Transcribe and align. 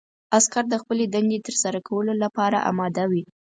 عسکر 0.37 0.63
د 0.69 0.75
خپلې 0.81 1.05
دندې 1.13 1.39
ترسره 1.47 1.79
کولو 1.87 2.13
لپاره 2.23 2.57
اماده 2.69 3.03
وي. 3.11 3.23